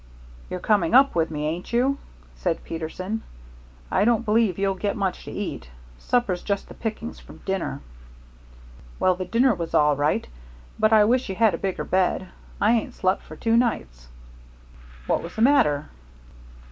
"You're 0.49 0.59
coming 0.59 0.95
up 0.95 1.13
with 1.13 1.29
me, 1.29 1.45
ain't 1.45 1.71
you?" 1.71 1.99
said 2.35 2.63
Peterson. 2.63 3.21
"I 3.91 4.03
don't 4.03 4.25
believe 4.25 4.57
you'll 4.57 4.73
get 4.73 4.95
much 4.97 5.25
to 5.25 5.31
eat. 5.31 5.69
Supper's 5.99 6.41
just 6.41 6.67
the 6.67 6.73
pickings 6.73 7.19
from 7.19 7.37
dinner." 7.45 7.81
"Well, 8.99 9.13
the 9.13 9.25
dinner 9.25 9.53
was 9.53 9.75
all 9.75 9.95
right. 9.95 10.25
But 10.79 10.91
I 10.91 11.03
wish 11.05 11.29
you 11.29 11.35
had 11.35 11.53
a 11.53 11.57
bigger 11.59 11.83
bed. 11.83 12.29
I 12.59 12.71
ain't 12.71 12.95
slept 12.95 13.21
for 13.21 13.35
two 13.35 13.55
nights." 13.55 14.07
"What 15.05 15.21
was 15.21 15.35
the 15.35 15.43
matter?" 15.43 15.89